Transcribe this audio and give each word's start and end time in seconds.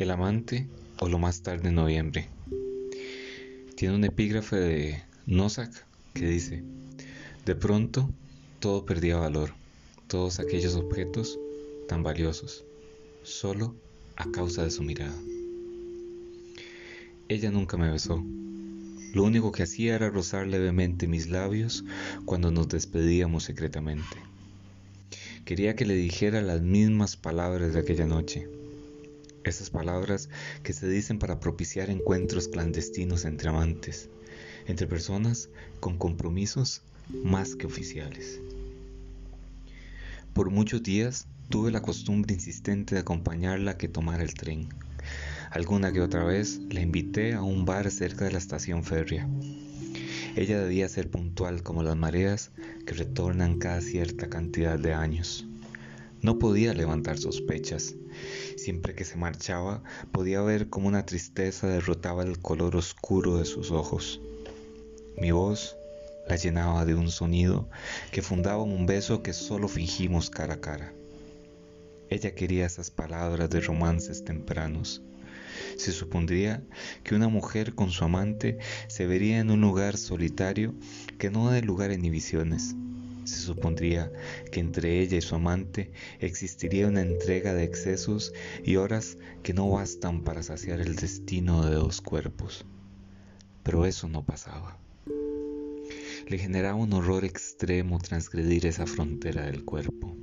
El 0.00 0.10
amante 0.10 0.66
o 0.98 1.10
lo 1.10 1.18
más 1.18 1.42
tarde 1.42 1.68
en 1.68 1.74
noviembre. 1.74 2.26
Tiene 3.76 3.96
un 3.96 4.04
epígrafe 4.04 4.56
de 4.56 5.02
Nozick 5.26 5.84
que 6.14 6.26
dice, 6.26 6.64
de 7.44 7.54
pronto 7.54 8.08
todo 8.60 8.86
perdía 8.86 9.18
valor, 9.18 9.52
todos 10.06 10.40
aquellos 10.40 10.74
objetos 10.76 11.38
tan 11.86 12.02
valiosos, 12.02 12.64
solo 13.24 13.76
a 14.16 14.30
causa 14.30 14.64
de 14.64 14.70
su 14.70 14.82
mirada. 14.82 15.14
Ella 17.28 17.50
nunca 17.50 17.76
me 17.76 17.90
besó. 17.90 18.24
Lo 19.12 19.22
único 19.22 19.52
que 19.52 19.64
hacía 19.64 19.96
era 19.96 20.08
rozar 20.08 20.46
levemente 20.46 21.08
mis 21.08 21.28
labios 21.28 21.84
cuando 22.24 22.50
nos 22.50 22.68
despedíamos 22.68 23.44
secretamente. 23.44 24.16
Quería 25.44 25.76
que 25.76 25.84
le 25.84 25.94
dijera 25.94 26.40
las 26.40 26.62
mismas 26.62 27.16
palabras 27.16 27.74
de 27.74 27.80
aquella 27.80 28.06
noche. 28.06 28.48
Esas 29.42 29.70
palabras 29.70 30.28
que 30.62 30.72
se 30.72 30.88
dicen 30.88 31.18
para 31.18 31.40
propiciar 31.40 31.88
encuentros 31.88 32.48
clandestinos 32.48 33.24
entre 33.24 33.48
amantes, 33.48 34.10
entre 34.66 34.86
personas 34.86 35.48
con 35.80 35.96
compromisos 35.96 36.82
más 37.08 37.56
que 37.56 37.66
oficiales. 37.66 38.40
Por 40.34 40.50
muchos 40.50 40.82
días 40.82 41.26
tuve 41.48 41.70
la 41.70 41.82
costumbre 41.82 42.34
insistente 42.34 42.94
de 42.94 43.00
acompañarla 43.00 43.72
a 43.72 43.78
que 43.78 43.88
tomara 43.88 44.22
el 44.22 44.34
tren. 44.34 44.68
Alguna 45.50 45.92
que 45.92 46.00
otra 46.00 46.22
vez 46.22 46.60
la 46.70 46.80
invité 46.80 47.32
a 47.32 47.42
un 47.42 47.64
bar 47.64 47.90
cerca 47.90 48.26
de 48.26 48.32
la 48.32 48.38
estación 48.38 48.84
férrea. 48.84 49.28
Ella 50.36 50.60
debía 50.60 50.88
ser 50.88 51.10
puntual 51.10 51.62
como 51.64 51.82
las 51.82 51.96
mareas 51.96 52.52
que 52.86 52.94
retornan 52.94 53.58
cada 53.58 53.80
cierta 53.80 54.28
cantidad 54.28 54.78
de 54.78 54.92
años. 54.92 55.46
No 56.22 56.38
podía 56.38 56.74
levantar 56.74 57.18
sospechas. 57.18 57.96
Siempre 58.62 58.94
que 58.94 59.06
se 59.06 59.16
marchaba 59.16 59.82
podía 60.12 60.42
ver 60.42 60.68
como 60.68 60.86
una 60.86 61.06
tristeza 61.06 61.66
derrotaba 61.66 62.24
el 62.24 62.38
color 62.40 62.76
oscuro 62.76 63.38
de 63.38 63.46
sus 63.46 63.70
ojos. 63.70 64.20
Mi 65.16 65.30
voz 65.30 65.78
la 66.28 66.36
llenaba 66.36 66.84
de 66.84 66.94
un 66.94 67.10
sonido 67.10 67.70
que 68.12 68.20
fundaba 68.20 68.62
un 68.62 68.84
beso 68.84 69.22
que 69.22 69.32
solo 69.32 69.66
fingimos 69.66 70.28
cara 70.28 70.54
a 70.54 70.60
cara. 70.60 70.92
Ella 72.10 72.34
quería 72.34 72.66
esas 72.66 72.90
palabras 72.90 73.48
de 73.48 73.62
romances 73.62 74.26
tempranos. 74.26 75.00
Se 75.78 75.90
supondría 75.90 76.62
que 77.02 77.14
una 77.14 77.28
mujer 77.28 77.74
con 77.74 77.90
su 77.90 78.04
amante 78.04 78.58
se 78.88 79.06
vería 79.06 79.38
en 79.38 79.50
un 79.50 79.62
lugar 79.62 79.96
solitario 79.96 80.74
que 81.16 81.30
no 81.30 81.50
da 81.50 81.58
lugar 81.62 81.92
a 81.92 81.94
inhibiciones. 81.94 82.74
Se 83.24 83.36
supondría 83.36 84.10
que 84.50 84.60
entre 84.60 85.00
ella 85.00 85.18
y 85.18 85.20
su 85.20 85.34
amante 85.34 85.92
existiría 86.18 86.88
una 86.88 87.02
entrega 87.02 87.54
de 87.54 87.64
excesos 87.64 88.32
y 88.64 88.76
horas 88.76 89.18
que 89.42 89.54
no 89.54 89.70
bastan 89.70 90.22
para 90.22 90.42
saciar 90.42 90.80
el 90.80 90.96
destino 90.96 91.64
de 91.64 91.74
dos 91.74 92.00
cuerpos. 92.00 92.64
Pero 93.62 93.86
eso 93.86 94.08
no 94.08 94.24
pasaba. 94.24 94.78
Le 96.26 96.38
generaba 96.38 96.76
un 96.76 96.92
horror 96.92 97.24
extremo 97.24 97.98
transgredir 97.98 98.66
esa 98.66 98.86
frontera 98.86 99.46
del 99.46 99.64
cuerpo. 99.64 100.16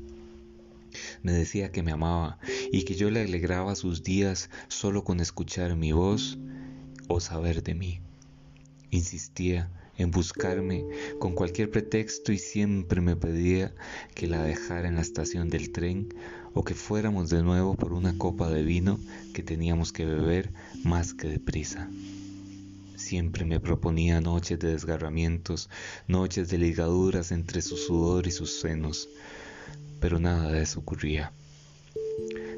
Me 1.21 1.33
decía 1.33 1.71
que 1.71 1.83
me 1.83 1.91
amaba 1.91 2.39
y 2.71 2.83
que 2.83 2.95
yo 2.95 3.11
le 3.11 3.21
alegraba 3.21 3.75
sus 3.75 4.03
días 4.03 4.49
solo 4.67 5.03
con 5.03 5.19
escuchar 5.19 5.75
mi 5.75 5.91
voz 5.91 6.37
o 7.07 7.19
saber 7.19 7.63
de 7.63 7.75
mí. 7.75 8.01
Insistía 8.89 9.69
en 9.97 10.11
buscarme 10.11 10.85
con 11.19 11.33
cualquier 11.33 11.69
pretexto 11.71 12.31
y 12.31 12.37
siempre 12.37 13.01
me 13.01 13.15
pedía 13.15 13.73
que 14.13 14.27
la 14.27 14.43
dejara 14.43 14.87
en 14.87 14.95
la 14.95 15.01
estación 15.01 15.49
del 15.49 15.71
tren 15.71 16.13
o 16.53 16.63
que 16.63 16.73
fuéramos 16.73 17.29
de 17.29 17.43
nuevo 17.43 17.75
por 17.75 17.93
una 17.93 18.17
copa 18.17 18.49
de 18.49 18.63
vino 18.63 18.99
que 19.33 19.43
teníamos 19.43 19.91
que 19.91 20.05
beber 20.05 20.51
más 20.83 21.13
que 21.13 21.27
deprisa. 21.27 21.89
Siempre 22.95 23.45
me 23.45 23.59
proponía 23.59 24.21
noches 24.21 24.59
de 24.59 24.69
desgarramientos, 24.69 25.69
noches 26.07 26.49
de 26.49 26.57
ligaduras 26.57 27.31
entre 27.31 27.61
su 27.61 27.77
sudor 27.77 28.27
y 28.27 28.31
sus 28.31 28.59
senos, 28.59 29.09
pero 29.99 30.19
nada 30.19 30.51
de 30.51 30.63
eso 30.63 30.79
ocurría. 30.79 31.31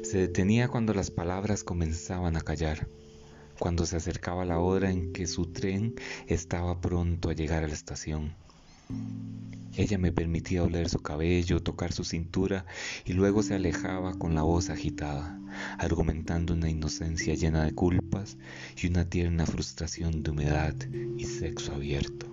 Se 0.02 0.18
detenía 0.18 0.68
cuando 0.68 0.94
las 0.94 1.10
palabras 1.10 1.62
comenzaban 1.62 2.36
a 2.36 2.40
callar, 2.40 2.88
cuando 3.60 3.84
se 3.84 3.96
acercaba 3.96 4.46
la 4.46 4.58
hora 4.58 4.90
en 4.90 5.12
que 5.12 5.26
su 5.26 5.44
tren 5.52 5.94
estaba 6.26 6.80
pronto 6.80 7.28
a 7.28 7.34
llegar 7.34 7.62
a 7.62 7.68
la 7.68 7.74
estación. 7.74 8.32
Ella 9.76 9.98
me 9.98 10.12
permitía 10.12 10.62
oler 10.62 10.88
su 10.88 11.00
cabello, 11.00 11.62
tocar 11.62 11.92
su 11.92 12.02
cintura 12.02 12.64
y 13.04 13.12
luego 13.12 13.42
se 13.42 13.54
alejaba 13.54 14.14
con 14.14 14.34
la 14.34 14.42
voz 14.42 14.70
agitada, 14.70 15.38
argumentando 15.78 16.54
una 16.54 16.70
inocencia 16.70 17.34
llena 17.34 17.62
de 17.66 17.72
culpas 17.72 18.38
y 18.82 18.86
una 18.86 19.04
tierna 19.04 19.44
frustración 19.44 20.22
de 20.22 20.30
humedad 20.30 20.74
y 21.18 21.24
sexo 21.24 21.74
abierto. 21.74 22.26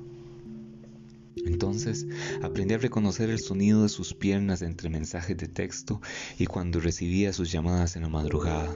Entonces 1.46 2.08
aprendí 2.42 2.74
a 2.74 2.78
reconocer 2.78 3.30
el 3.30 3.40
sonido 3.40 3.84
de 3.84 3.90
sus 3.90 4.14
piernas 4.14 4.62
entre 4.62 4.90
mensajes 4.90 5.36
de 5.36 5.50
texto 5.50 6.02
y 6.40 6.46
cuando 6.46 6.80
recibía 6.80 7.34
sus 7.34 7.52
llamadas 7.52 7.98
en 7.98 8.04
la 8.04 8.10
madrugada. 8.10 8.74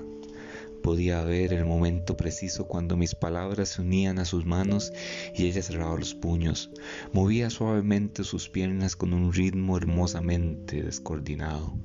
Podía 0.84 1.24
ver 1.24 1.54
el 1.54 1.66
momento 1.66 2.18
preciso 2.18 2.68
cuando 2.68 2.98
mis 2.98 3.14
palabras 3.14 3.70
se 3.70 3.82
unían 3.82 4.18
a 4.18 4.26
sus 4.26 4.46
manos 4.46 4.92
y 5.36 5.46
ella 5.46 5.62
cerraba 5.62 5.96
los 5.98 6.16
puños. 6.16 6.72
Movía 7.14 7.52
suavemente 7.52 8.24
sus 8.24 8.50
piernas 8.50 8.96
con 8.96 9.14
un 9.14 9.32
ritmo 9.32 9.78
hermosamente 9.78 10.82
descoordinado. 10.82 11.78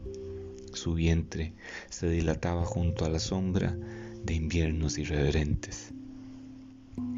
Su 0.72 0.94
vientre 0.94 1.52
se 1.90 2.08
dilataba 2.08 2.64
junto 2.64 3.04
a 3.04 3.10
la 3.10 3.18
sombra 3.18 3.76
de 4.24 4.34
inviernos 4.34 4.96
irreverentes. 4.96 5.92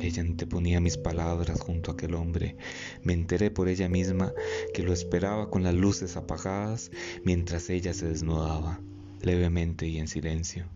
Ella 0.01 0.23
anteponía 0.23 0.81
mis 0.81 0.97
palabras 0.97 1.61
junto 1.61 1.91
a 1.91 1.95
aquel 1.95 2.15
hombre. 2.15 2.57
Me 3.05 3.13
enteré 3.13 3.53
por 3.53 3.69
ella 3.69 3.89
misma 3.89 4.33
que 4.75 4.83
lo 4.83 4.93
esperaba 4.93 5.51
con 5.51 5.63
las 5.63 5.75
luces 5.75 6.17
apagadas 6.17 6.91
mientras 7.25 7.71
ella 7.71 7.95
se 7.95 8.09
desnudaba, 8.09 8.81
levemente 9.23 9.87
y 9.87 9.99
en 9.99 10.09
silencio. 10.09 10.67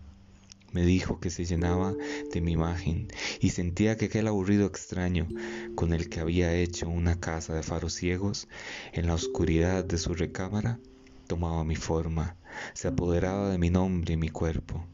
Me 0.72 0.84
dijo 0.84 1.20
que 1.20 1.30
se 1.30 1.44
llenaba 1.44 1.94
de 2.32 2.40
mi 2.40 2.52
imagen 2.52 3.08
y 3.40 3.50
sentía 3.50 3.96
que 3.96 4.06
aquel 4.06 4.26
aburrido 4.26 4.66
extraño 4.66 5.28
con 5.74 5.92
el 5.92 6.08
que 6.08 6.20
había 6.20 6.54
hecho 6.54 6.88
una 6.88 7.20
casa 7.20 7.54
de 7.54 7.62
faros 7.62 7.92
ciegos 7.92 8.48
en 8.92 9.06
la 9.06 9.14
oscuridad 9.14 9.84
de 9.84 9.98
su 9.98 10.14
recámara 10.14 10.80
tomaba 11.26 11.64
mi 11.64 11.76
forma, 11.76 12.36
se 12.74 12.88
apoderaba 12.88 13.50
de 13.50 13.58
mi 13.58 13.70
nombre 13.70 14.14
y 14.14 14.16
mi 14.16 14.28
cuerpo. 14.28 14.86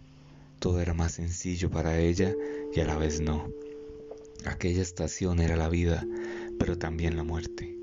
Todo 0.58 0.80
era 0.80 0.94
más 0.94 1.12
sencillo 1.12 1.70
para 1.70 1.98
ella 1.98 2.34
y 2.74 2.80
a 2.80 2.84
la 2.84 2.96
vez 2.96 3.20
no. 3.20 3.48
Aquella 4.44 4.82
estación 4.82 5.40
era 5.40 5.56
la 5.56 5.68
vida, 5.68 6.06
pero 6.58 6.76
también 6.78 7.16
la 7.16 7.22
muerte. 7.22 7.76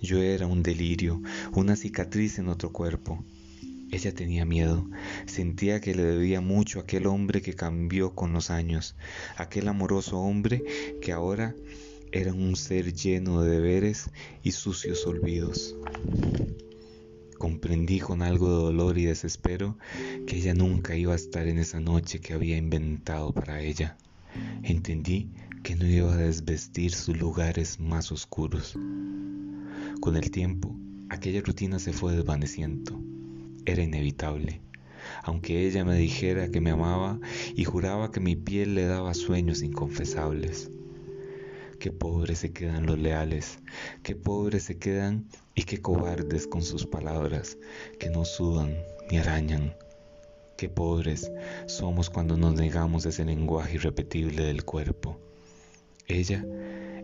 Yo 0.00 0.22
era 0.22 0.46
un 0.46 0.62
delirio, 0.62 1.22
una 1.52 1.74
cicatriz 1.74 2.38
en 2.38 2.48
otro 2.48 2.70
cuerpo. 2.70 3.24
Ella 3.90 4.12
tenía 4.12 4.44
miedo, 4.44 4.88
sentía 5.26 5.80
que 5.80 5.94
le 5.94 6.02
debía 6.02 6.40
mucho 6.40 6.80
a 6.80 6.82
aquel 6.82 7.06
hombre 7.06 7.40
que 7.40 7.54
cambió 7.54 8.14
con 8.14 8.32
los 8.32 8.50
años, 8.50 8.96
aquel 9.36 9.68
amoroso 9.68 10.18
hombre 10.18 10.64
que 11.00 11.12
ahora 11.12 11.54
era 12.12 12.32
un 12.32 12.56
ser 12.56 12.92
lleno 12.92 13.42
de 13.42 13.50
deberes 13.50 14.10
y 14.42 14.52
sucios 14.52 15.06
olvidos. 15.06 15.76
Comprendí 17.38 18.00
con 18.00 18.22
algo 18.22 18.48
de 18.48 18.62
dolor 18.64 18.98
y 18.98 19.04
desespero 19.04 19.76
que 20.26 20.36
ella 20.36 20.54
nunca 20.54 20.96
iba 20.96 21.12
a 21.12 21.16
estar 21.16 21.46
en 21.46 21.58
esa 21.58 21.80
noche 21.80 22.20
que 22.20 22.32
había 22.32 22.56
inventado 22.56 23.32
para 23.32 23.60
ella. 23.60 23.96
Entendí 24.62 25.30
que 25.62 25.76
no 25.76 25.86
iba 25.86 26.12
a 26.12 26.16
desvestir 26.16 26.92
sus 26.92 27.18
lugares 27.18 27.78
más 27.78 28.10
oscuros. 28.10 28.74
Con 30.00 30.16
el 30.16 30.30
tiempo, 30.30 30.74
aquella 31.08 31.42
rutina 31.42 31.78
se 31.78 31.92
fue 31.92 32.14
desvaneciendo. 32.14 33.15
Era 33.66 33.82
inevitable. 33.82 34.62
Aunque 35.22 35.66
ella 35.66 35.84
me 35.84 35.96
dijera 35.96 36.50
que 36.50 36.60
me 36.60 36.70
amaba 36.70 37.20
y 37.54 37.64
juraba 37.64 38.10
que 38.10 38.20
mi 38.20 38.36
piel 38.36 38.74
le 38.74 38.86
daba 38.86 39.12
sueños 39.12 39.62
inconfesables. 39.62 40.70
Qué 41.78 41.92
pobres 41.92 42.38
se 42.38 42.52
quedan 42.52 42.86
los 42.86 42.98
leales, 42.98 43.58
qué 44.02 44.16
pobres 44.16 44.62
se 44.62 44.78
quedan 44.78 45.26
y 45.54 45.64
qué 45.64 45.82
cobardes 45.82 46.46
con 46.46 46.62
sus 46.62 46.86
palabras, 46.86 47.58
que 47.98 48.08
no 48.08 48.24
sudan 48.24 48.74
ni 49.10 49.18
arañan, 49.18 49.74
Qué 50.56 50.70
pobres 50.70 51.30
somos 51.66 52.08
cuando 52.08 52.38
nos 52.38 52.54
negamos 52.54 53.04
ese 53.04 53.26
lenguaje 53.26 53.74
irrepetible 53.74 54.44
del 54.44 54.64
cuerpo. 54.64 55.20
Ella 56.06 56.46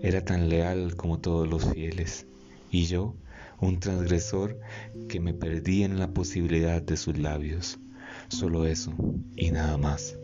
era 0.00 0.24
tan 0.24 0.48
leal 0.48 0.96
como 0.96 1.18
todos 1.18 1.46
los 1.46 1.70
fieles, 1.70 2.24
y 2.70 2.86
yo, 2.86 3.14
un 3.62 3.80
transgresor 3.80 4.58
que 5.08 5.20
me 5.20 5.32
perdí 5.32 5.84
en 5.84 5.98
la 5.98 6.12
posibilidad 6.12 6.82
de 6.82 6.96
sus 6.96 7.16
labios. 7.16 7.78
Solo 8.28 8.66
eso 8.66 8.92
y 9.36 9.52
nada 9.52 9.78
más. 9.78 10.16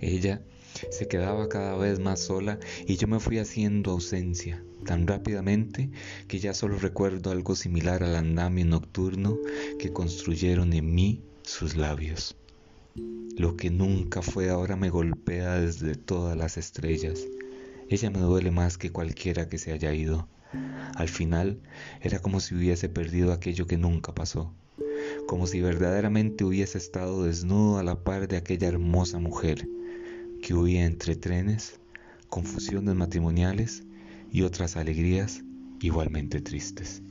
Ella 0.00 0.42
se 0.90 1.06
quedaba 1.06 1.48
cada 1.48 1.76
vez 1.76 2.00
más 2.00 2.20
sola 2.20 2.58
y 2.86 2.96
yo 2.96 3.06
me 3.06 3.20
fui 3.20 3.38
haciendo 3.38 3.92
ausencia 3.92 4.64
tan 4.84 5.06
rápidamente 5.06 5.90
que 6.26 6.38
ya 6.38 6.54
solo 6.54 6.78
recuerdo 6.78 7.30
algo 7.30 7.54
similar 7.54 8.02
al 8.02 8.16
andamio 8.16 8.64
nocturno 8.64 9.38
que 9.78 9.92
construyeron 9.92 10.72
en 10.72 10.94
mí 10.94 11.22
sus 11.42 11.76
labios. 11.76 12.36
Lo 13.36 13.56
que 13.56 13.70
nunca 13.70 14.22
fue 14.22 14.50
ahora 14.50 14.76
me 14.76 14.90
golpea 14.90 15.60
desde 15.60 15.94
todas 15.94 16.36
las 16.36 16.56
estrellas. 16.56 17.20
Ella 17.88 18.10
me 18.10 18.20
duele 18.20 18.50
más 18.50 18.78
que 18.78 18.90
cualquiera 18.90 19.48
que 19.48 19.58
se 19.58 19.72
haya 19.72 19.92
ido. 19.92 20.28
Al 20.96 21.08
final 21.08 21.60
era 22.00 22.18
como 22.18 22.40
si 22.40 22.54
hubiese 22.54 22.88
perdido 22.88 23.32
aquello 23.32 23.66
que 23.66 23.76
nunca 23.76 24.14
pasó, 24.14 24.52
como 25.26 25.46
si 25.46 25.60
verdaderamente 25.60 26.44
hubiese 26.44 26.78
estado 26.78 27.24
desnudo 27.24 27.78
a 27.78 27.82
la 27.82 28.02
par 28.02 28.28
de 28.28 28.36
aquella 28.36 28.68
hermosa 28.68 29.18
mujer 29.18 29.68
que 30.42 30.54
huía 30.54 30.84
entre 30.84 31.16
trenes, 31.16 31.80
confusiones 32.28 32.94
matrimoniales 32.94 33.84
y 34.32 34.42
otras 34.42 34.76
alegrías 34.76 35.42
igualmente 35.80 36.40
tristes. 36.40 37.02